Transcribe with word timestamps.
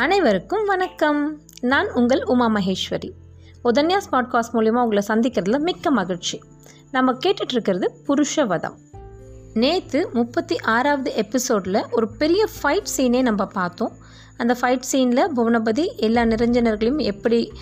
அனைவருக்கும் 0.00 0.66
வணக்கம். 0.66 1.40
நான் 1.60 1.92
உங்கள் 1.92 2.24
உமா 2.24 2.52
மகேஸ்வரி. 2.54 3.10
உதன்யா 3.64 3.98
பாட்காஸ்ட் 4.12 4.52
மூலிமா 4.52 4.82
உங்களை 4.82 5.02
சந்திக்கிறதுல 5.08 5.58
மிக்க 5.58 5.90
மகிழ்ச்சி. 5.90 6.42
நம்ம 6.90 7.12
கேட்டுட்ருக்கிறது 7.12 7.88
புருஷவதம். 8.06 8.76
நேற்று 9.54 10.10
முப்பத்தி 10.12 10.60
ஆறாவது 10.60 11.14
எபிசோடில் 11.14 11.86
ஒரு 11.90 12.08
பெரிய 12.08 12.46
ஃபைட் 12.62 12.86
சீனே 12.96 13.22
நம்ம 13.22 13.46
பார்த்தோம். 13.46 13.92
அந்த 14.36 14.56
ஃபைட் 14.60 14.82
சீனில் 14.92 15.28
புவனபதி 15.36 15.94
எல்லா 15.96 16.22
நிரஞ்சனர்களையும் 16.22 17.02
எப்படி 17.02 17.52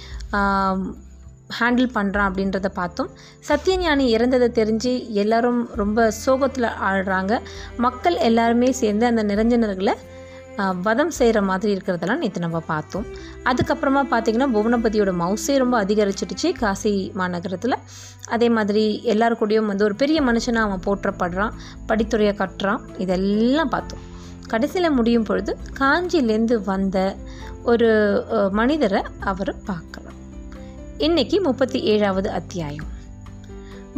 ஹேண்டில் 1.61 1.91
பண்ணுறான் 1.95 2.29
அப்படின்றத 2.29 2.68
பார்த்தோம். 2.68 3.11
சத்யஞானி 3.48 4.07
இறந்ததை 4.16 4.48
தெரிஞ்சு 4.61 5.09
எல்லாரும் 5.09 5.68
ரொம்ப 5.75 6.11
சோகத்தில் 6.11 6.77
ஆடுறாங்க 6.91 7.41
மக்கள் 7.77 8.14
எல்லாருமே 8.14 8.73
சேர்ந்து 8.73 9.06
அந்த 9.06 9.25
நிரஞ்சனர்களை 9.25 9.95
வதம் 10.87 11.12
செய்கிற 11.19 11.39
மாதிரி 11.48 11.71
இருக்கிறதெல்லாம் 11.75 12.23
நேற்று 12.23 12.41
நம்ம 12.45 12.61
பார்த்தோம். 12.71 13.07
அதுக்கப்புறமா 13.45 14.03
பார்த்திங்கன்னா 14.12 14.48
புவனபதியோட 14.55 15.12
மவுசே 15.23 15.57
ரொம்ப 15.57 15.77
அதிகரிச்சிடுச்சு 15.84 16.48
காசி 16.59 16.93
மாநகரத்தில். 17.17 17.77
அதே 18.29 18.48
மாதிரி 18.48 18.84
எல்லார் 19.12 19.39
கூடயும் 19.41 19.71
வந்து 19.73 19.87
ஒரு 19.89 19.95
பெரிய 19.95 20.23
மனுஷனாக 20.23 20.67
அவன் 20.69 20.84
போற்றப்படுறான் 20.87 21.55
படித்துறையை 21.89 22.34
கட்டுறான் 22.43 22.83
இதெல்லாம் 22.98 23.73
பார்த்தோம். 23.77 24.05
கடைசியில் 24.48 24.97
முடியும் 24.98 25.27
பொழுது 25.31 25.53
காஞ்சிலேருந்து 25.81 26.59
வந்த 26.65 27.17
ஒரு 27.62 27.91
மனிதரை 28.51 29.03
அவர் 29.31 29.53
பார்க்கலாம். 29.65 30.19
இன்னைக்கு 30.98 31.41
முப்பத்தி 31.41 31.81
ஏழாவது 31.95 32.31
அத்தியாயம். 32.31 32.89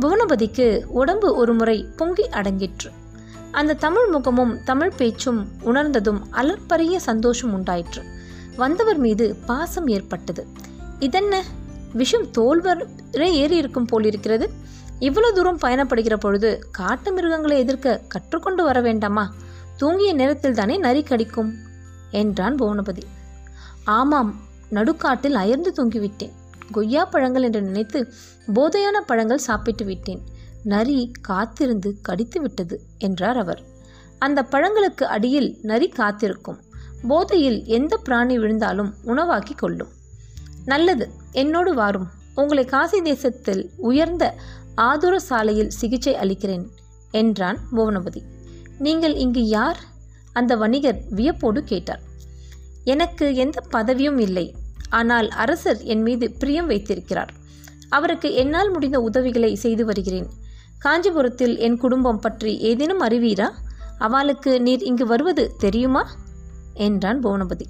புவனபதிக்கு 0.01 0.67
உடம்பு 1.01 1.29
ஒரு 1.37 1.53
முறை 1.55 1.79
பொங்கி 1.97 2.27
அடங்கிற்று. 2.39 2.91
அந்த 3.53 3.75
தமிழ் 3.75 4.07
முகமும் 4.07 4.65
தமிழ் 4.65 4.93
பேச்சும் 4.97 5.49
உணர்ந்ததும் 5.63 6.33
அலற்பரிய 6.33 6.99
சந்தோஷம் 6.99 7.53
உண்டாயிற்று. 7.53 8.03
வந்தவர் 8.57 8.97
மீது 8.97 9.37
பாசம் 9.47 9.87
ஏற்பட்டது. 9.87 10.47
இதென்ன? 10.99 11.45
விஷம் 11.93 12.27
தோல்வரே 12.39 12.87
ஏறி 13.13 13.57
இருக்கும் 13.57 13.85
போலிருக்கிறது. 13.85 14.51
இவ்வளவு 14.99 15.35
தூரம் 15.35 15.59
பயணப்படுகிற 15.59 16.15
பொழுது 16.15 16.69
காட்டு 16.73 17.13
மிருகங்களை 17.13 17.59
எதிர்க்க 17.59 18.03
கற்றுக்கொண்டு 18.09 18.65
வர 18.65 18.81
வேண்டாமா? 18.81 19.35
தூங்கிய 19.77 20.13
நேரத்தில் 20.13 20.55
தானே 20.55 20.77
நரி 20.77 21.03
கடிக்கும்? 21.03 21.55
என்றான் 22.11 22.55
புவனபதி. 22.55 23.03
ஆமாம் 23.85 24.41
நடுக்காட்டில் 24.71 25.33
அயர்ந்து 25.33 25.73
தூங்கிவிட்டேன். 25.77 26.33
கொய்யா 26.73 27.05
பழங்கள் 27.05 27.43
என்று 27.43 27.63
நினைத்து 27.63 28.13
போதையான 28.55 29.01
பழங்கள் 29.07 29.39
சாப்பிட்டு 29.39 29.85
விட்டேன். 29.85 30.23
நரி 30.65 31.13
காத்திருந்து 31.21 31.99
கடித்து 32.03 32.41
விட்டது 32.41 32.81
என்றார் 32.99 33.37
அவர். 33.37 33.63
அந்த 34.19 34.47
பழங்களுக்கு 34.51 35.03
அடியில் 35.03 35.59
நரி 35.63 35.89
காத்திருக்கும். 35.89 36.61
போதையில் 37.09 37.65
எந்த 37.65 37.97
பிராணி 37.97 38.39
விழுந்தாலும் 38.39 38.95
உணவாக்கி 39.05 39.55
கொள்ளும். 39.55 39.89
நல்லது 40.65 41.11
என்னோடு 41.33 41.75
வாரும். 41.75 42.09
உங்களை 42.35 42.65
காசி 42.65 43.03
தேசத்தில் 43.03 43.71
உயர்ந்த 43.77 44.35
ஆதுர 44.75 45.19
சாலையில் 45.19 45.71
சிகிச்சை 45.71 46.17
அளிக்கிறேன் 46.17 46.71
என்றான் 47.11 47.59
புவனபதி. 47.77 48.23
நீங்கள் 48.79 49.15
இங்கு 49.15 49.47
யார்? 49.47 49.79
அந்த 50.33 50.57
வணிகர் 50.57 51.03
வியப்போடு 51.11 51.65
கேட்டார். 51.65 52.01
எனக்கு 52.85 53.35
எந்த 53.35 53.61
பதவியும் 53.73 54.19
இல்லை 54.19 54.55
ஆனால் 54.89 55.29
அரசர் 55.29 55.83
என் 55.83 56.03
மீது 56.03 56.31
பிரியம் 56.31 56.67
வைத்திருக்கிறார். 56.67 57.33
அவருக்கு 57.89 58.35
என்னால் 58.35 58.71
முடிந்த 58.71 59.01
உதவிகளை 59.01 59.55
செய்து 59.55 59.85
வருகிறேன் 59.85 60.31
காஞ்சிபுரத்தில் 60.81 61.59
என் 61.59 61.79
குடும்பம் 61.79 62.21
பற்றி 62.21 62.59
ஏதேனும் 62.59 63.01
அறிவீரா? 63.01 63.51
அவளுக்கு 63.99 64.61
நீர் 64.61 64.83
இங்கு 64.83 65.07
வருவது 65.07 65.55
தெரியுமா? 65.59 66.11
என்றான் 66.75 67.25
புவனபதி. 67.25 67.67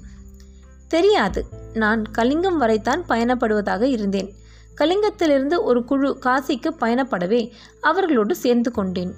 தெரியாது. 0.87 1.45
நான் 1.73 2.03
கலிங்கம் 2.11 2.57
வரைத்தான் 2.57 3.03
பயணப்படுவதாக 3.09 3.81
இருந்தேன். 3.81 4.33
கலிங்கத்திலிருந்து 4.77 5.61
ஒரு 5.63 5.85
குழு 5.85 6.17
காசிக்கு 6.25 6.69
பயணப்படவே 6.79 7.51
அவர்களோடு 7.81 8.35
சேர்ந்து 8.35 8.71
கொண்டேன். 8.71 9.13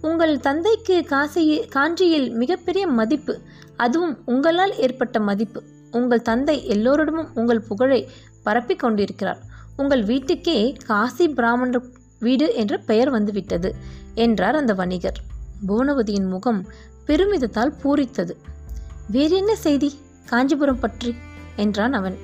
உங்கள் 0.00 0.40
தந்தைக்கு 0.40 1.04
காசி 1.04 1.66
காஞ்சியில் 1.66 2.30
மிகப்பெரிய 2.30 2.86
மதிப்பு 2.86 3.40
அதுவும் 3.76 4.22
உங்களால் 4.24 4.76
ஏற்பட்ட 4.76 5.20
மதிப்பு. 5.20 5.62
உங்கள் 5.90 6.22
தந்தை 6.22 6.66
எல்லோரிடமும் 6.66 7.30
உங்கள் 7.34 7.60
புகழை 7.60 8.08
பரப்பிக் 8.42 8.78
கொண்டிருக்கிறார். 8.78 9.38
உங்கள் 9.76 10.04
வீட்டுக்கே 10.04 10.76
காசி 10.86 11.28
பிராமணர் 11.28 12.00
வீடு 12.24 12.46
என்ற 12.60 12.74
பெயர் 12.88 13.10
வந்துவிட்டது 13.10 13.70
என்றார் 14.24 14.58
அந்த 14.60 14.72
வணிகர். 14.80 15.18
புவனவதியின் 15.68 16.28
முகம் 16.34 16.60
பெருமிதத்தால் 17.06 17.72
பூரித்தது. 17.82 18.34
வேறு 19.14 19.34
என்ன 19.36 19.52
செய்தி? 19.56 19.90
காஞ்சிபுரம் 20.30 20.82
பற்றி 20.84 21.10
என்றான் 21.56 21.94
அவன். 22.00 22.16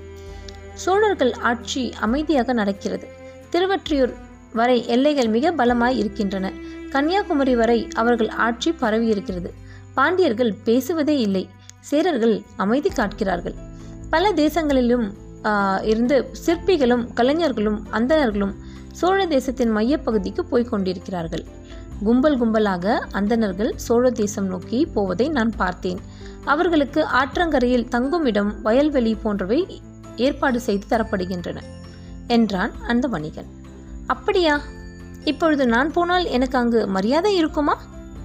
சோழர்கள் 0.75 1.33
ஆட்சி 1.51 1.83
அமைதியாக 2.07 2.53
நடக்கிறது. 2.53 3.07
திருவற்றியூர் 3.53 4.13
வரை 4.53 4.79
எல்லைகள் 4.87 5.31
மிக 5.37 5.53
பலமாய் 5.53 5.97
இருக்கின்றன. 6.03 6.47
கன்னியாகுமரி 6.91 7.55
வரை 7.57 7.79
அவர்கள் 8.01 8.31
ஆட்சி 8.47 8.71
பரவி 8.83 9.07
இருக்கிறது 9.15 9.51
பாண்டியர்கள் 9.97 10.53
பேசுவதே 10.67 11.17
இல்லை. 11.21 11.45
சேரர்கள் 11.91 12.37
அமைதி 12.57 12.91
காட்கிறார்கள். 12.91 13.57
பல 14.13 14.31
தேசங்களிலும் 14.43 15.07
இருந்து 15.91 16.17
சிற்பிகளும் 16.45 17.05
கலைஞர்களும் 17.19 17.79
அந்தணர்களும் 17.91 18.55
சோழ 18.99 19.27
தேசத்தின் 19.27 19.77
மையப்பகுதிக்கு 19.77 20.41
போய்க் 20.41 20.71
கொண்டிருக்கிறார்கள். 20.71 21.45
கும்பல் 22.05 22.41
கும்பலாக 22.41 22.99
அந்தணர்கள் 23.11 23.73
சோழ 23.77 24.11
தேசம் 24.11 24.47
நோக்கி 24.47 24.87
போவதை 24.87 25.29
நான் 25.29 25.53
பார்த்தேன். 25.57 26.01
அவர்களுக்கு 26.45 27.05
ஆற்றங்கரையில் 27.05 27.89
தங்குமிடம் 27.89 28.63
வயல்வெளி 28.63 29.15
போன்றவை 29.15 29.81
ஏற்பாடு 30.17 30.61
செய்து 30.61 30.87
தரப்படுகின்றன 30.91 31.63
என்றான் 32.27 32.73
அந்த 32.87 33.09
வணிகன். 33.09 33.49
அப்படியா? 34.07 34.61
இப்பொழுது 35.25 35.67
நான் 35.67 35.93
போனால் 35.93 36.25
எனக்கு 36.25 36.59
அங்கு 36.59 36.87
மரியாதை 36.87 37.37
இருக்குமா? 37.37 37.79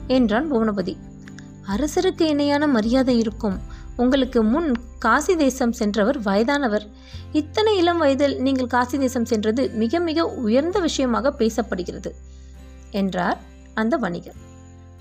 என்றான் 0.07 0.51
புவனபதி. 0.53 0.97
அரசருக்கு 1.67 2.22
இணையான 2.22 2.67
மரியாதை 2.67 3.17
இருக்கும். 3.17 3.59
உங்களுக்கு 3.98 4.44
முன் 4.44 4.72
காசி 5.00 5.36
தேசம் 5.36 5.72
சென்றவர் 5.72 6.20
வயதானவர். 6.22 6.86
இத்தனை 7.31 7.78
இளம் 7.78 7.98
வயதில் 7.98 8.36
நீங்கள் 8.42 8.68
காசி 8.68 8.98
தேசம் 8.98 9.26
சென்றது 9.26 9.70
மிக 9.70 10.00
மிக 10.00 10.26
உயர்ந்த 10.28 10.80
விஷயமாக 10.80 11.34
பேசப்படுகிறது 11.40 12.12
என்றார் 12.92 13.40
அந்த 13.74 13.98
வணிகர் 13.98 14.40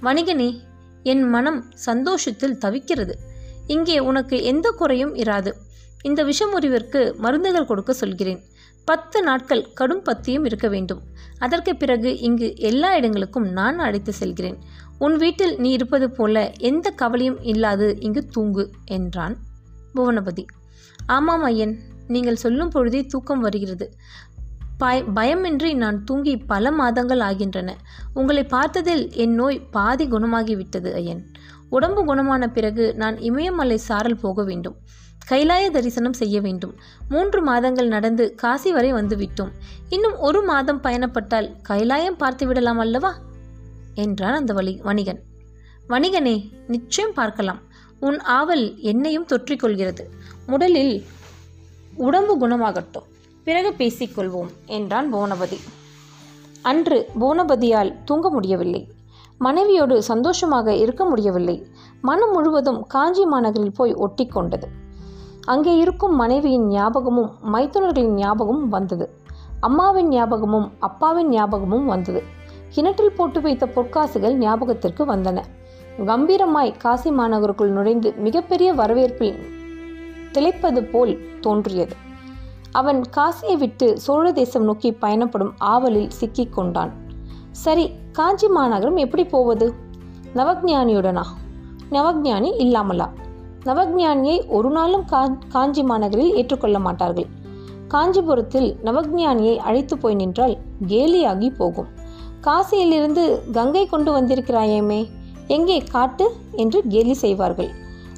வணிகனே 0.03 0.61
என் 1.03 1.29
மனம் 1.29 1.65
சந்தோஷத்தில் 1.75 2.59
தவிக்கிறது. 2.59 3.15
இங்கே 3.67 3.99
உனக்கு 3.99 4.43
எந்த 4.43 4.71
குறையும் 4.71 5.15
இராது. 5.15 5.53
இந்த 6.03 6.25
விஷமுறிவிற்கு 6.25 7.17
மருந்துகள் 7.17 7.67
கொடுக்க 7.67 7.93
சொல்கிறேன். 7.93 8.41
பத்து 8.85 9.23
நாட்கள் 9.23 9.73
கடும் 9.73 10.05
பத்தியும் 10.05 10.45
இருக்க 10.45 10.69
வேண்டும். 10.69 11.03
அதற்கு 11.39 11.77
பிறகு 11.77 12.19
இங்கு 12.19 12.57
எல்லா 12.57 12.97
இடங்களுக்கும் 12.97 13.49
நான் 13.49 13.79
அழைத்து 13.79 14.13
செல்கிறேன். 14.13 14.59
உன் 15.05 15.17
வீட்டில் 15.17 15.55
நீ 15.59 15.71
இருப்பது 15.71 16.07
போல 16.11 16.53
எந்த 16.59 16.91
கவலையும் 16.91 17.39
இல்லாது 17.43 17.87
இங்கு 18.01 18.23
தூங்கு 18.27 18.65
என்றான் 18.85 19.35
புவனபதி. 19.95 20.45
ஆமாம் 21.07 21.43
ஐயன் 21.43 21.75
நீங்கள் 22.09 22.43
சொல்லும் 22.45 22.69
பொழுதே 22.69 23.01
தூக்கம் 23.07 23.41
வருகிறது. 23.41 23.87
பய 24.79 25.03
பயமின்றி 25.15 25.71
நான் 25.75 25.99
தூங்கி 26.05 26.35
பல 26.53 26.71
மாதங்கள் 26.71 27.21
ஆகின்றன. 27.21 27.71
உங்களை 28.15 28.45
பார்த்ததில் 28.45 29.05
என் 29.15 29.35
நோய் 29.35 29.59
பாதி 29.71 30.07
குணமாகிவிட்டது 30.07 30.91
ஐயன். 30.93 31.23
உடம்பு 31.71 32.03
குணமான 32.05 32.47
பிறகு 32.47 32.87
நான் 32.95 33.19
இமயமலை 33.19 33.79
சாரல் 33.89 34.23
போக 34.25 34.45
வேண்டும். 34.45 34.77
கைலாய 35.31 35.71
தரிசனம் 35.71 36.19
செய்ய 36.23 36.41
வேண்டும். 36.41 36.75
மூன்று 37.09 37.43
மாதங்கள் 37.43 37.93
நடந்து 37.97 38.25
காசி 38.35 38.73
வரை 38.73 38.93
வந்துவிட்டோம். 38.93 39.53
இன்னும் 39.89 40.17
ஒரு 40.19 40.43
மாதம் 40.43 40.83
பயணப்பட்டால் 40.83 41.51
கைலாயம் 41.69 42.21
பார்த்து 42.23 42.47
விடலாம் 42.47 42.79
அல்லவா? 42.79 43.13
என்றான் 43.95 44.35
அந்த 44.35 44.53
வழி 44.53 44.81
வணிகன். 44.83 45.21
வணிகனே 45.89 46.51
நிச்சயம் 46.67 47.13
பார்க்கலாம். 47.15 47.61
உன் 48.01 48.21
ஆவல் 48.21 48.79
என்னையும் 48.79 49.27
தொற்றிக்கொள்கிறது. 49.27 50.01
முதலில் 50.47 51.05
உடம்பு 51.97 52.35
குணமாகட்டும். 52.39 53.07
பிறகு 53.45 53.71
பேசிக்கொள்வோம் 53.79 54.51
என்றான் 54.67 55.15
போனபதி. 55.15 55.61
அன்று 56.63 57.09
போனபதியால் 57.21 57.95
தூங்க 58.05 58.31
முடியவில்லை. 58.31 58.93
மனைவியோடு 59.39 60.03
சந்தோஷமாக 60.03 60.75
இருக்க 60.75 61.05
முடியவில்லை. 61.05 61.67
மனம் 62.01 62.31
முழுவதும் 62.31 62.87
காஞ்சி 62.87 63.25
மாநகரில் 63.25 63.75
போய் 63.75 63.95
ஒட்டி 63.95 64.27
கொண்டது 64.27 64.69
அங்கே 65.45 65.77
இருக்கும் 65.77 66.15
மனைவியின் 66.15 66.67
ஞாபகமும் 66.67 67.31
மைத்துனர்களின் 67.53 68.15
ஞாபகமும் 68.15 68.69
வந்தது. 68.69 69.21
அம்மாவின் 69.61 70.09
ஞாபகமும் 70.09 70.73
அப்பாவின் 70.79 71.29
ஞாபகமும் 71.29 71.85
வந்தது. 71.85 72.23
கிணற்றில் 72.73 73.17
போட்டு 73.17 73.41
வைத்த 73.41 73.67
பொற்காசுகள் 73.67 74.33
ஞாபகத்திற்கு 74.33 75.03
வந்தன. 75.07 75.39
கம்பீரமாய் 76.07 76.79
காசி 76.79 77.11
மாநகருக்குள் 77.11 77.75
நுழைந்து 77.77 78.15
மிகப்பெரிய 78.17 78.75
வரவேற்பில் 78.75 79.39
திளைப்பது 80.33 80.81
போல் 80.91 81.15
தோன்றியது. 81.41 81.95
அவன் 82.73 83.01
காசியை 83.17 83.57
விட்டு 83.57 84.01
சோழ 84.01 84.33
தேசம் 84.33 84.65
நோக்கி 84.65 84.93
பயணப்படும் 84.93 85.55
ஆவலில் 85.59 86.11
சிக்கிக் 86.11 86.55
கொண்டான். 86.55 86.93
சரி 87.51 87.91
காஞ்சி 88.13 88.49
மாநகரம் 88.49 88.97
எப்படி 88.97 89.25
போவது? 89.25 89.75
நவஜானியுடனா? 90.35 91.25
நவஜானி 91.91 92.51
இல்லாமலா? 92.57 93.09
நவஜானியை 93.65 94.39
ஒரு 94.49 94.71
நாளும் 94.71 95.05
காஞ்சி 95.49 95.83
மாநகரில் 95.83 96.35
ஏற்றுக்கொள்ள 96.35 96.79
மாட்டார்கள். 96.79 97.27
காஞ்சிபுரத்தில் 97.89 98.77
நவஜானியை 98.85 99.57
அழைத்து 99.57 99.99
போய் 99.99 100.15
நின்றால் 100.15 100.57
கேலியாகி 100.87 101.51
போகும். 101.57 102.01
காசியிலிருந்து 102.43 103.51
கங்கை 103.51 103.87
கொண்டு 103.87 104.11
வந்திருக்கிறாயேமே 104.17 105.11
எங்கே 105.47 105.79
காட்டு? 105.79 106.27
என்று 106.53 106.83
கேலி 106.89 107.15
செய்வார்கள். 107.15 107.71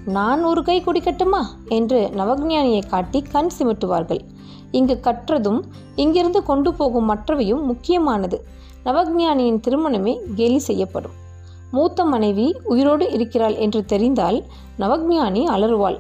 நான் 0.07 0.45
ஒரு 0.45 0.63
கை 0.63 0.83
குடிக்கட்டுமா 0.83 1.41
என்று 1.69 2.11
நவஜானியை 2.17 2.83
காட்டி 2.89 3.23
கண் 3.23 3.51
சிமிட்டுவார்கள். 3.59 4.21
இங்கு 4.71 5.01
கற்றதும் 5.03 5.61
இங்கிருந்து 5.97 6.43
கொண்டு 6.43 6.75
போகும் 6.75 7.05
மற்றவையும் 7.05 7.63
முக்கியமானது. 7.65 8.39
நவஜானியின் 8.85 9.61
திருமணமே 9.67 10.15
கேலி 10.35 10.59
செய்யப்படும். 10.59 11.15
மூத்த 11.71 12.05
மனைவி 12.05 12.57
உயிரோடு 12.65 13.13
இருக்கிறாள் 13.13 13.57
என்று 13.57 13.85
தெரிந்தால் 13.85 14.45
நவஜானி 14.79 15.45
அலறுவாள். 15.47 15.99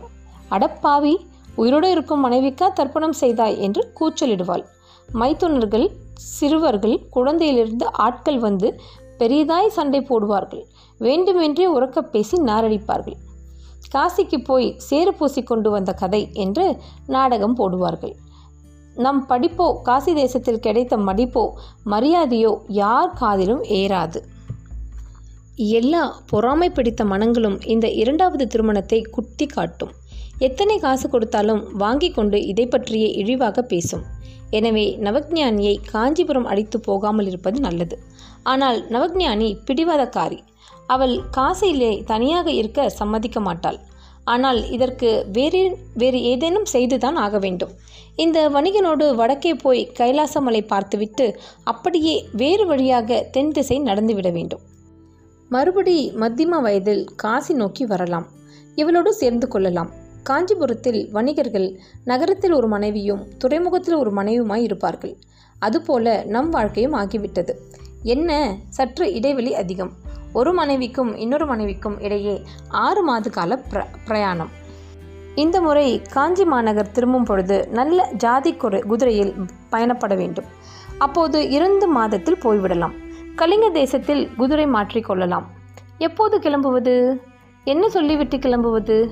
அடப்பாவி 0.51 1.15
உயிரோடு 1.55 1.91
இருக்கும் 1.91 2.25
மனைவிக்கா 2.27 2.69
தர்ப்பணம் 2.73 3.19
செய்தாய் 3.23 3.61
என்று 3.61 3.83
கூச்சலிடுவாள். 4.01 4.65
மைத்துனர்கள் 5.13 5.87
சிறுவர்கள் 6.15 6.97
குழந்தையிலிருந்து 7.17 7.85
ஆட்கள் 7.93 8.39
வந்து 8.39 8.81
பெரிதாய் 9.19 9.69
சண்டை 9.69 10.01
போடுவார்கள். 10.01 10.65
வேண்டுமென்றே 10.99 11.67
உறக்க 11.67 12.01
பேசி 12.01 12.37
நாரடிப்பார்கள். 12.39 13.17
காசிக்கு 13.95 14.39
போய் 14.45 14.75
சேறு 14.79 15.15
பூசி 15.15 15.43
கொண்டு 15.43 15.71
வந்த 15.71 15.93
கதை 15.93 16.29
என்று 16.33 16.77
நாடகம் 17.07 17.57
போடுவார்கள். 17.57 18.15
நம் 18.95 19.27
படிப்போ 19.29 19.83
காசி 19.83 20.15
தேசத்தில் 20.15 20.61
கிடைத்த 20.61 20.97
மடிப்போ 20.97 21.51
மரியாதையோ 21.91 22.53
யார் 22.69 23.13
காதிலும் 23.13 23.63
ஏறாது. 23.63 24.17
எல்லா 25.57 26.17
பொறாமை 26.27 26.71
பிடித்த 26.71 27.05
மனங்களும் 27.05 27.61
இந்த 27.61 27.91
இரண்டாவது 27.91 28.47
திருமணத்தை 28.47 29.03
குத்தி 29.11 29.47
காட்டும் 29.47 29.93
எத்தனை 30.39 30.79
காசு 30.79 31.11
கொடுத்தாலும் 31.11 31.63
வாங்கி 31.77 32.11
கொண்டு 32.11 32.47
இதை 32.47 32.67
பற்றியே 32.67 33.11
இழிவாக 33.13 33.63
பேசும். 33.63 34.05
எனவே 34.51 34.99
நவஜானியை 35.01 35.77
காஞ்சிபுரம் 35.93 36.45
அடித்து 36.45 36.81
போகாமல் 36.81 37.27
இருப்பது 37.27 37.61
நல்லது. 37.61 37.99
ஆனால் 38.43 38.79
நவஜானி 38.91 39.57
பிடிவாதக்காரி. 39.67 40.39
அவள் 40.87 41.21
காசிலே 41.37 42.05
தனியாக 42.05 42.51
இருக்க 42.51 42.89
சம்மதிக்க 42.89 43.41
மாட்டாள். 43.41 43.79
ஆனால் 44.25 44.71
இதற்கு 44.71 45.27
வேறு 45.33 45.79
வேறு 45.95 46.23
ஏதேனும் 46.23 46.65
செய்துதான் 46.65 47.17
ஆக 47.17 47.39
வேண்டும். 47.39 47.73
இந்த 48.17 48.49
வணிகனோடு 48.49 49.15
வடக்கே 49.15 49.55
போய் 49.55 49.91
கைலாசமலை 49.99 50.63
பார்த்துவிட்டு 50.67 51.39
அப்படியே 51.63 52.27
வேறு 52.33 52.67
வழியாக 52.67 53.29
தென் 53.31 53.51
திசை 53.51 53.81
நடந்துவிட 53.81 54.31
வேண்டும். 54.33 54.61
மறுபடி 55.51 56.13
மத்தியம 56.23 56.61
வயதில் 56.61 57.05
காசி 57.17 57.55
நோக்கி 57.55 57.87
வரலாம். 57.87 58.27
இவளோடு 58.77 59.09
சேர்ந்து 59.09 59.49
கொள்ளலாம். 59.49 59.93
காஞ்சிபுரத்தில் 60.25 61.09
வணிகர்கள் 61.13 61.69
நகரத்தில் 62.05 62.53
ஒரு 62.53 62.69
மனைவியும் 62.69 63.23
துறைமுகத்தில் 63.39 63.95
ஒரு 63.95 64.11
மனைவியுமாய் 64.11 64.63
இருப்பார்கள். 64.63 65.17
அதுபோல 65.59 66.23
நம் 66.27 66.51
வாழ்க்கையும் 66.51 66.95
ஆகிவிட்டது. 66.95 67.53
என்ன? 68.03 68.57
சற்று 68.69 69.15
இடைவெளி 69.15 69.55
அதிகம். 69.55 69.93
ஒரு 70.33 70.53
மனைவிக்கும் 70.53 71.17
இன்னொரு 71.17 71.47
மனைவிக்கும் 71.47 72.01
இடையே 72.01 72.43
ஆறு 72.69 73.03
மாத 73.03 73.31
கால 73.31 73.63
பிர 73.71 73.85
பிரயாணம். 74.07 74.51
இந்த 75.35 75.61
முறை 75.61 76.03
காஞ்சி 76.13 76.45
மாநகர் 76.45 76.91
திரும்பும் 76.91 77.25
பொழுது 77.25 77.69
நல்ல 77.69 78.09
ஜாதி 78.17 78.55
குறை 78.55 78.81
குதிரையில் 78.81 79.35
பயணப்பட 79.73 80.17
வேண்டும். 80.17 80.45
அப்போது 80.99 81.51
இரண்டு 81.51 81.87
மாதத்தில் 81.87 82.43
போய்விடலாம். 82.43 82.93
கலிங்க 83.35 83.69
தேசத்தில் 83.69 84.35
குதிரை 84.37 84.67
மாற்றிக்கொள்ளலாம் 84.67 85.45
எப்போது 85.99 86.39
கிளம்புவது? 86.39 87.21
என்ன 87.65 87.89
சொல்லிவிட்டு 87.89 88.37
கிளம்புவது? 88.37 89.11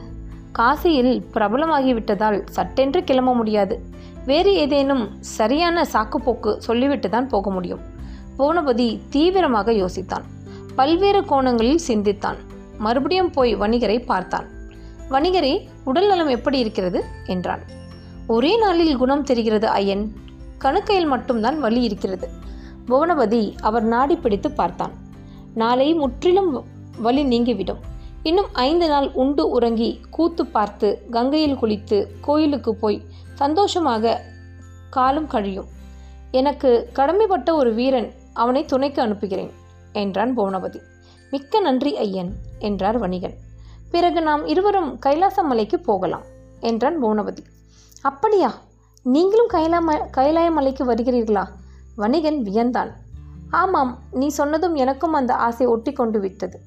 காசியில் 0.53 1.25
பிரபலமாகிவிட்டதால் 1.35 2.47
சட்டென்று 2.47 3.05
கிளம்ப 3.05 3.35
முடியாது. 3.35 3.83
வேறு 4.27 4.55
ஏதேனும் 4.55 5.09
சரியான 5.21 5.87
சாக்குப்போக்கு 5.93 6.57
சொல்லிவிட்டு 6.57 7.09
தான் 7.09 7.29
போக 7.29 7.51
முடியும். 7.51 7.81
புவனபதி 8.39 9.01
தீவிரமாக 9.11 9.73
யோசித்தான். 9.73 10.23
பல்வேறு 10.77 11.25
கோணங்களில் 11.25 11.79
சிந்தித்தான். 11.79 12.37
மறுபடியும் 12.79 13.31
போய் 13.31 13.57
வணிகரை 13.57 14.05
பார்த்தான். 14.05 14.45
வணிகரே 15.11 15.67
உடல் 15.85 16.07
நலம் 16.07 16.29
எப்படி 16.29 16.59
இருக்கிறது? 16.59 17.05
என்றான். 17.27 17.61
ஒரே 18.27 18.59
நாளில் 18.59 18.97
குணம் 18.97 19.23
தெரிகிறது 19.23 19.69
ஐயன். 19.69 20.13
கணுக்கையில் 20.59 21.07
மட்டும்தான் 21.07 21.61
வலி 21.61 21.83
இருக்கிறது. 21.83 22.29
புவனபதி 22.89 23.55
அவர் 23.61 23.83
நாடி 23.83 24.17
பிடித்து 24.17 24.51
பார்த்தான். 24.51 24.93
நாளை 25.55 25.95
முற்றிலும் 25.95 26.65
வலி 26.99 27.25
நீங்கிவிடும். 27.25 27.91
இன்னும் 28.23 28.47
ஐந்து 28.53 28.89
நாள் 28.89 29.11
உண்டு 29.13 29.51
உறங்கி 29.51 30.01
கூத்து 30.11 30.47
பார்த்து 30.47 31.07
கங்கையில் 31.11 31.57
குளித்து 31.57 32.07
கோயிலுக்கு 32.21 32.75
போய் 32.75 33.07
சந்தோஷமாக 33.35 34.23
காலம் 34.91 35.27
கழியும். 35.27 35.67
எனக்கு 36.31 36.91
கடமைப்பட்ட 36.95 37.53
ஒரு 37.53 37.75
வீரன் 37.75 38.13
அவனை 38.33 38.65
துணைக்கு 38.65 39.03
அனுப்புகிறேன் 39.03 39.53
என்றான் 39.93 40.39
புவனபதி. 40.39 40.81
மிக்க 41.31 41.61
நன்றி 41.61 41.97
ஐயன் 41.97 42.33
என்றார் 42.59 42.99
வணிகன். 42.99 43.35
பிறகு 43.91 44.23
நாம் 44.23 44.47
இருவரும் 44.47 44.99
கைலாச 44.99 45.43
மலைக்கு 45.43 45.81
போகலாம் 45.81 46.23
என்றான் 46.61 47.05
புவனபதி. 47.05 47.45
அப்படியா? 48.03 48.55
நீங்களும் 49.03 49.51
கைலாம 49.53 50.01
கைலாய 50.17 50.53
மலைக்கு 50.53 50.95
வருகிறீர்களா? 50.95 51.45
வணிகன் 51.97 52.43
வியந்தான். 52.43 52.91
ஆமாம் 53.51 53.99
நீ 54.11 54.29
சொன்னதும் 54.29 54.75
எனக்கும் 54.75 55.13
அந்த 55.13 55.35
ஆசை 55.35 55.67
ஒட்டி 55.67 55.93
கொண்டு 55.93 56.21
விட்டது. 56.21 56.61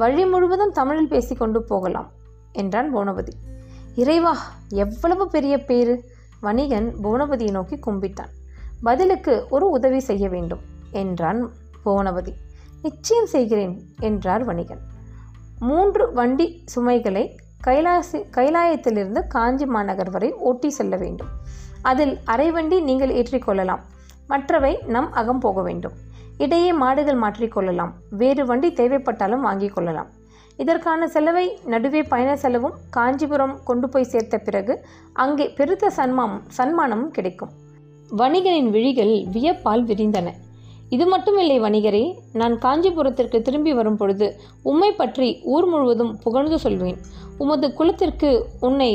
வழி 0.00 0.24
முழுவதும் 0.26 0.72
தமிழில் 0.72 1.08
பேசிக்கொண்டு 1.08 1.62
போகலாம் 1.62 2.08
என்றான் 2.52 2.88
புவனபதி 2.96 3.32
இறைவா 3.94 4.32
எவ்வளவு 4.74 5.24
பெரிய 5.28 5.54
பேரு 5.64 5.94
வணிகன் 6.40 6.88
புவனபதியை 7.02 7.50
நோக்கி 7.50 7.76
கும்பிட்டான். 7.76 8.32
பதிலுக்கு 8.82 9.34
ஒரு 9.50 9.66
உதவி 9.70 10.00
செய்ய 10.00 10.28
வேண்டும் 10.28 10.62
என்றான் 10.90 11.40
புவனபதி 11.84 12.32
நிச்சயம் 12.82 13.26
செய்கிறேன் 13.26 13.74
என்றார் 14.00 14.44
வணிகன். 14.44 14.82
மூன்று 15.58 16.12
வண்டி 16.12 16.46
சுமைகளை 16.64 17.24
கைலாசி 17.66 18.18
கைலாயத்திலிருந்து 18.36 19.22
காஞ்சி 19.28 19.66
மாநகர் 19.66 20.10
வரை 20.10 20.30
ஓட்டி 20.48 20.70
செல்ல 20.70 20.96
வேண்டும். 20.96 21.32
அதில் 21.82 22.14
அரை 22.24 22.50
வண்டி 22.50 22.80
நீங்கள் 22.80 23.14
ஏற்றிக்கொள்ளலாம். 23.14 23.84
மற்றவை 24.26 24.72
நம் 24.86 25.12
அகம் 25.12 25.38
போக 25.38 25.62
வேண்டும். 25.62 25.96
இடையே 26.44 26.70
மாடுகள் 26.82 27.22
மாற்றிக்கொள்ளலாம் 27.22 27.92
வேறு 28.20 28.42
வண்டி 28.46 28.68
தேவைப்பட்டாலும் 28.80 29.44
வாங்கிக் 29.48 29.74
கொள்ளலாம். 29.74 30.08
இதற்கான 30.62 31.08
செலவை 31.14 31.46
நடுவே 31.72 32.00
பயண 32.12 32.30
செலவும் 32.42 32.76
காஞ்சிபுரம் 32.96 33.54
கொண்டு 33.64 33.86
போய் 33.88 34.10
சேர்த்த 34.12 34.36
பிறகு 34.38 34.74
அங்கே 35.24 35.46
பெருத்த 35.58 35.90
சன்மானம் 35.90 36.42
சன்மானமும் 36.56 37.14
கிடைக்கும். 37.16 37.52
வணிகனின் 38.20 38.70
விழிகள் 38.76 39.14
வியப்பால் 39.34 39.84
விரிந்தன. 39.90 40.28
இது 40.94 41.04
மட்டுமில்லை 41.12 41.58
வணிகரே 41.66 42.04
நான் 42.40 42.54
காஞ்சிபுரத்திற்கு 42.64 43.38
திரும்பி 43.46 43.72
வரும் 43.72 43.96
பொழுது 43.96 44.26
உம்மை 44.70 44.90
பற்றி 44.92 45.28
ஊர் 45.54 45.66
முழுவதும் 45.66 46.12
புகழ்ந்து 46.24 46.58
சொல்வேன். 46.64 46.98
உமது 47.38 47.68
குலத்திற்கு 47.74 48.30
உன்னை 48.60 48.90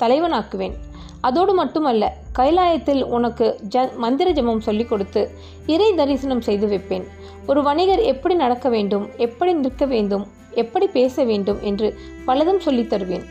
தலைவனாக்குவேன். 0.00 0.74
அதோடு 1.20 1.54
மட்டுமல்ல 1.54 2.16
கைலாயத்தில் 2.38 3.02
உனக்கு 3.02 3.60
ஜ 3.68 3.96
மந்திர 3.96 4.30
ஜபம் 4.30 4.60
சொல்லிக் 4.60 4.88
கொடுத்து 4.88 5.30
இறை 5.66 5.94
தரிசனம் 5.94 6.40
செய்து 6.40 6.68
வைப்பேன். 6.68 7.04
ஒரு 7.46 7.62
வணிகர் 7.62 7.98
எப்படி 7.98 8.34
நடக்க 8.34 8.68
வேண்டும் 8.68 9.08
எப்படி 9.16 9.52
நிற்க 9.52 9.86
வேண்டும் 9.86 10.26
எப்படி 10.50 10.86
பேச 10.86 11.24
வேண்டும் 11.24 11.58
என்று 11.60 11.98
பலதும் 12.26 12.58
சொல்லித் 12.58 12.90
தருவேன். 12.90 13.22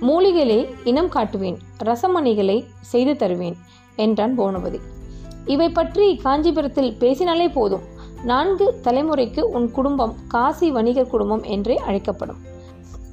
மூலிகளை 0.00 0.68
இனம் 0.84 1.10
காட்டுவேன் 1.10 1.56
ரசமணிகளை 1.84 2.64
செய்து 2.80 3.16
தருவேன் 3.16 3.56
என்றான் 3.96 4.38
போனபதி. 4.38 4.80
இவை 5.46 5.68
பற்றி 5.68 6.16
காஞ்சிபுரத்தில் 6.16 6.96
பேசினாலே 6.98 7.48
போதும். 7.48 7.80
நான்கு 8.24 8.80
தலைமுறைக்கு 8.84 9.40
உன் 9.40 9.70
குடும்பம் 9.70 10.14
காசி 10.28 10.70
வணிகர் 10.70 11.08
குடும்பம் 11.08 11.42
என்றே 11.42 11.76
அழைக்கப்படும். 11.76 12.36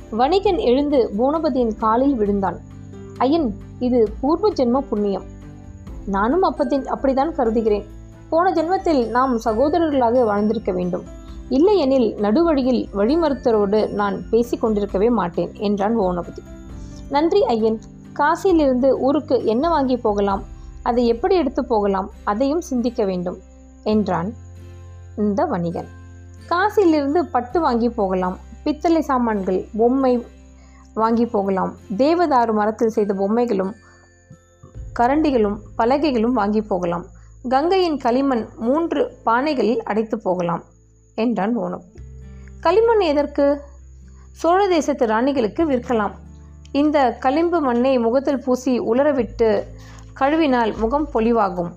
வணிகன் 0.10 0.58
எழுந்து 0.58 1.12
பூனபதியின் 1.18 1.76
காலில் 1.78 2.16
விழுந்தான். 2.16 2.60
ஐயன் 3.18 3.56
இது 3.80 4.00
பூர்வ 4.22 4.50
ஜென்ம 4.50 4.80
புண்ணியம். 4.90 5.24
நானும் 6.06 6.44
அப்பத்தின் 6.44 6.86
அப்படித்தான் 6.86 7.36
கருதுகிறேன். 7.36 7.86
போன 8.30 8.52
ஜென்மத்தில் 8.54 9.10
நாம் 9.10 9.40
சகோதரர்களாக 9.46 10.24
வாழ்ந்திருக்க 10.24 10.72
வேண்டும். 10.72 11.04
இல்லையெனில் 11.50 12.16
நடுவழியில் 12.16 12.82
வழிமறுத்தரோடு 12.94 13.80
நான் 13.90 14.30
பேசிக் 14.30 14.62
கொண்டிருக்கவே 14.62 15.10
மாட்டேன் 15.10 15.52
என்றான் 15.56 16.00
ஓனபதி 16.00 16.44
நன்றி 17.10 17.46
ஐயன் 17.46 17.80
காசியிலிருந்து 18.14 18.90
ஊருக்கு 19.00 19.46
என்ன 19.46 19.70
வாங்கி 19.70 19.98
போகலாம்? 19.98 20.44
அதை 20.84 21.08
எப்படி 21.08 21.36
எடுத்து 21.36 21.66
போகலாம்? 21.66 22.10
அதையும் 22.24 22.62
சிந்திக்க 22.62 23.06
வேண்டும் 23.06 23.38
என்றான் 23.84 24.34
இந்த 25.18 25.46
வணிகன். 25.46 25.90
காசியிலிருந்து 26.50 27.20
பட்டு 27.32 27.60
வாங்கி 27.60 27.90
போகலாம். 27.90 28.38
பித்தளை 28.64 29.02
சாமான்கள் 29.02 29.66
பொம்மை 29.78 30.14
வாங்கி 30.98 31.26
போகலாம். 31.26 31.72
தேவதாரு 31.98 32.54
மரத்தில் 32.60 32.96
செய்த 32.98 33.12
பொம்மைகளும் 33.22 33.74
கரண்டிகளும் 35.00 35.58
பலகைகளும் 35.78 36.38
வாங்கி 36.40 36.62
போகலாம். 36.72 37.06
கங்கையின் 37.50 37.98
களிமண் 37.98 38.46
மூன்று 38.66 39.02
பானைகளில் 39.26 39.84
அடைத்து 39.90 40.18
போகலாம் 40.20 40.64
என்றான் 41.18 41.54
ஓனம் 41.58 41.84
களிமண் 42.60 43.04
எதற்கு? 43.10 43.46
சோழ 44.42 44.60
தேசத்து 44.68 45.06
ராணிகளுக்கு 45.06 45.62
விற்கலாம். 45.72 46.16
இந்த 46.72 46.98
களிம்பு 47.20 47.60
மண்ணை 47.62 47.94
முகத்தில் 48.00 48.44
பூசி 48.46 48.74
உலரவிட்டு 48.92 49.50
கழுவினால் 50.20 50.72
முகம் 50.78 51.08
பொலிவாகும் 51.14 51.72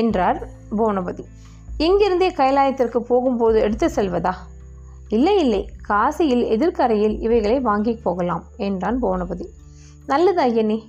என்றார் 0.00 0.38
புவனபதி 0.76 1.24
இங்கிருந்தே 1.78 2.28
கைலாயத்திற்கு 2.38 2.98
போகும்போது 3.10 3.58
எடுத்து 3.60 3.86
செல்வதா? 3.96 4.32
இல்லை 5.08 5.38
இல்லை. 5.38 5.70
காசியில் 5.88 6.44
எதிர்க்கரையில் 6.44 7.20
இவைகளை 7.20 7.60
வாங்கி 7.60 7.94
போகலாம் 7.94 8.44
என்றான் 8.56 9.02
புவனபதி. 9.02 9.46
நல்லது 10.06 10.42
ஐயனே. 10.42 10.88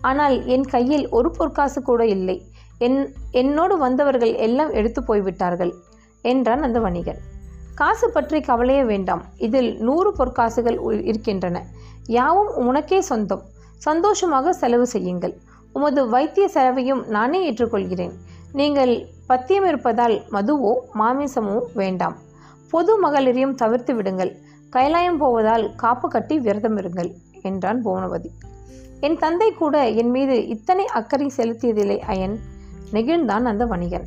ஆனால் 0.00 0.46
என் 0.46 0.64
கையில் 0.64 1.08
ஒரு 1.08 1.30
பொற்காசு 1.30 1.82
கூட 1.82 2.06
இல்லை. 2.06 2.42
என் 2.78 3.14
என்னோடு 3.30 3.78
வந்தவர்கள் 3.78 4.34
எல்லாம் 4.34 4.70
எடுத்து 4.70 5.04
போய்விட்டார்கள் 5.04 5.74
என்றான் 6.22 6.62
அந்த 6.62 6.80
வணிகன். 6.80 7.18
காசு 7.74 8.10
பற்றி 8.10 8.40
கவலையே 8.40 8.84
வேண்டாம். 8.84 9.24
இதில் 9.36 9.80
நூறு 9.80 10.12
பொற்காசுகள் 10.12 10.76
உ- 10.76 10.90
இருக்கின்றன. 10.90 11.66
யாவும் 12.06 12.56
உனக்கே 12.56 13.00
சொந்தம். 13.00 13.42
சந்தோஷமாக 13.76 14.52
செலவு 14.52 14.86
செய்யுங்கள். 14.86 15.38
உமது 15.72 16.08
வைத்திய 16.08 16.48
செலவையும் 16.48 17.06
நானே 17.08 17.52
ஏற்றுக்கொள்கிறேன். 17.52 18.12
நீங்கள் 18.52 19.06
பத்தியம் 19.26 19.66
இருப்பதால் 19.66 20.22
மதுவோ 20.30 20.74
மாமிசமோ 20.94 21.60
வேண்டாம். 21.74 22.16
பொது 22.70 22.98
மகளிரையும் 22.98 23.54
தவிர்த்து 23.54 23.94
விடுங்கள். 23.94 24.36
கைலாயம் 24.72 25.18
போவதால் 25.18 25.74
காப்பு 25.76 26.08
கட்டி 26.08 26.38
விரதம் 26.38 26.76
இருங்கள் 26.76 27.14
என்றான் 27.42 27.84
புவனபதி 27.84 28.28
என் 29.00 29.18
தந்தை 29.18 29.52
கூட 29.52 29.88
என் 29.88 30.10
மீது 30.10 30.46
இத்தனை 30.46 30.86
அக்கறை 30.86 31.32
செலுத்தியதில்லை 31.36 31.98
அயன் 31.98 32.38
நெகிழ்ந்தான் 32.92 33.44
அந்த 33.44 33.64
வணிகன். 33.64 34.06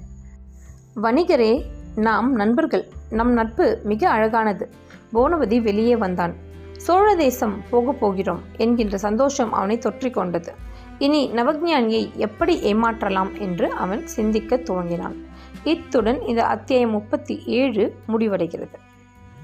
வணிகரே 0.96 1.64
நாம் 1.96 2.34
நண்பர்கள். 2.34 2.88
நம் 3.10 3.32
நட்பு 3.32 3.80
மிக 3.84 4.10
அழகானது. 4.10 4.70
புவனபதி 5.14 5.62
வெளியே 5.62 5.96
வந்தான். 5.96 6.36
சோழ 6.78 7.16
தேசம் 7.16 7.62
போகப் 7.70 8.00
போகிறோம் 8.00 8.42
என்கின்ற 8.58 8.98
சந்தோஷம் 8.98 9.54
அவனை 9.54 9.78
தொற்றிக் 9.78 10.14
கொண்டது. 10.14 10.54
இனி 11.00 11.32
நவஜானியை 11.36 12.14
எப்படி 12.16 12.74
ஏமாற்றலாம் 12.74 13.40
என்று 13.40 13.72
அவன் 13.72 14.08
சிந்திக்கத் 14.08 14.70
துவங்கினான். 14.70 15.16
இத்துடன் 15.64 16.22
இந்த 16.22 16.46
அத்தியாயம் 16.46 16.92
முப்பத்தி 16.92 17.44
ஏழு 17.46 17.96
முடிவடைகிறது. 18.08 18.76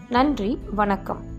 நன்றி 0.09 0.59
வணக்கம். 0.75 1.38